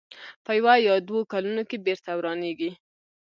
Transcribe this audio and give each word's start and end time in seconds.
په 0.45 0.51
یوه 0.59 0.73
یا 0.87 0.95
دوو 1.07 1.21
کلونو 1.31 1.63
کې 1.69 1.77
بېرته 1.85 2.09
ورانېږي. 2.17 2.71